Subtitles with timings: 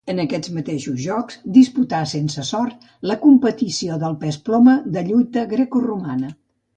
[0.11, 6.33] En aquests mateixos Jocs disputà, sense sort, la competició del pes ploma de lluita grecoromana.